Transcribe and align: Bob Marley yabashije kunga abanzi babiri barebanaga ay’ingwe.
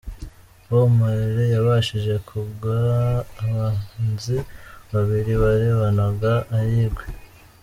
Bob 0.69 0.87
Marley 0.97 1.47
yabashije 1.55 2.13
kunga 2.27 2.75
abanzi 3.43 4.37
babiri 4.91 5.33
barebanaga 5.41 6.33
ay’ingwe. 6.57 7.03